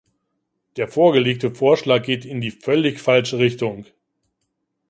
[0.77, 3.85] Der vorgelegte Vorschlag geht in die völlig falsche Richtung.